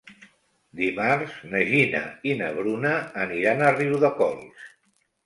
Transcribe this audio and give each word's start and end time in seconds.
Dimarts 0.77 1.35
na 1.51 1.61
Gina 1.71 2.01
i 2.29 2.33
na 2.39 2.47
Bruna 2.55 2.95
aniran 3.27 3.63
a 3.67 3.75
Riudecols. 3.77 4.65